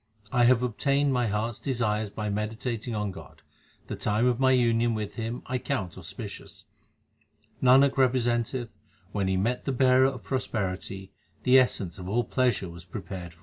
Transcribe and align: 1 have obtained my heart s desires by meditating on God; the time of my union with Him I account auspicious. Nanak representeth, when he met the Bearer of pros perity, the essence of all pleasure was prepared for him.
1 0.31 0.47
have 0.47 0.63
obtained 0.63 1.13
my 1.13 1.27
heart 1.27 1.49
s 1.49 1.59
desires 1.59 2.09
by 2.09 2.27
meditating 2.27 2.95
on 2.95 3.11
God; 3.11 3.43
the 3.85 3.95
time 3.95 4.25
of 4.25 4.39
my 4.39 4.49
union 4.49 4.95
with 4.95 5.13
Him 5.13 5.43
I 5.45 5.57
account 5.57 5.95
auspicious. 5.95 6.65
Nanak 7.61 7.97
representeth, 7.97 8.69
when 9.11 9.27
he 9.27 9.37
met 9.37 9.65
the 9.65 9.71
Bearer 9.71 10.07
of 10.07 10.23
pros 10.23 10.47
perity, 10.47 11.11
the 11.43 11.59
essence 11.59 11.99
of 11.99 12.09
all 12.09 12.23
pleasure 12.23 12.67
was 12.67 12.83
prepared 12.83 13.33
for 13.35 13.39
him. 13.39 13.39